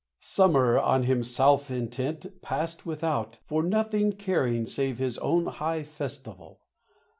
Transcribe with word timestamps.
Summer, 0.19 0.79
on 0.79 1.03
himself 1.03 1.69
intent, 1.69 2.41
Passed 2.41 2.87
without, 2.87 3.37
for 3.45 3.61
nothing 3.61 4.13
caring 4.13 4.65
Save 4.65 4.97
his 4.97 5.19
own 5.19 5.45
high 5.45 5.83
festival. 5.83 6.59